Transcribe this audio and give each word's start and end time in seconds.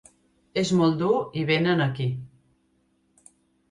És 0.61 0.71
molt 0.79 0.97
dur 1.03 1.13
i 1.43 1.45
vénen 1.53 1.87
aquí. 1.89 2.11